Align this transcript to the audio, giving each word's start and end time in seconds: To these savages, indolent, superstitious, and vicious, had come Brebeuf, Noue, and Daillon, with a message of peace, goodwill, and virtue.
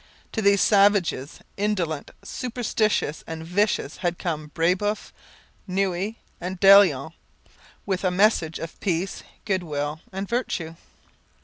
To 0.31 0.41
these 0.41 0.61
savages, 0.61 1.41
indolent, 1.57 2.09
superstitious, 2.23 3.23
and 3.27 3.45
vicious, 3.45 3.97
had 3.97 4.17
come 4.17 4.49
Brebeuf, 4.55 5.13
Noue, 5.67 6.15
and 6.41 6.59
Daillon, 6.59 7.11
with 7.85 8.03
a 8.03 8.09
message 8.09 8.57
of 8.57 8.79
peace, 8.79 9.21
goodwill, 9.45 10.01
and 10.11 10.27
virtue. 10.27 10.73